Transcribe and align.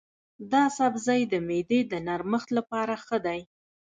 دا 0.51 0.63
سبزی 0.77 1.21
د 1.31 1.33
معدې 1.47 1.79
د 1.91 1.93
نرمښت 2.07 2.49
لپاره 2.57 2.93
ښه 3.05 3.17
دی. 3.25 3.39